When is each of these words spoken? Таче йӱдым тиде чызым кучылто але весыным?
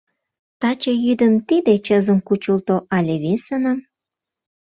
Таче 0.59 0.93
йӱдым 1.05 1.33
тиде 1.47 1.73
чызым 1.85 2.19
кучылто 2.27 2.75
але 2.97 3.15
весыным? 3.23 3.77